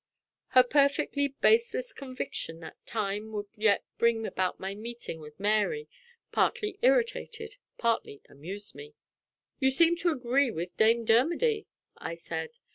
Her 0.57 0.63
perfectly 0.63 1.27
baseless 1.27 1.93
conviction 1.93 2.59
that 2.61 2.83
time 2.87 3.31
would 3.33 3.45
yet 3.55 3.85
bring 3.99 4.25
about 4.25 4.59
my 4.59 4.73
meeting 4.73 5.19
with 5.19 5.39
Mary, 5.39 5.87
partly 6.31 6.79
irritated, 6.81 7.57
partly 7.77 8.23
amused 8.27 8.73
me. 8.73 8.95
"You 9.59 9.69
seem 9.69 9.95
to 9.97 10.09
agree 10.09 10.49
with 10.49 10.75
Dame 10.75 11.05
Dermody," 11.05 11.67
I 11.99 12.15
said. 12.15 12.57